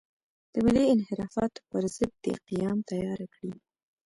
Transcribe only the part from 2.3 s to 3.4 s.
قیام تیاره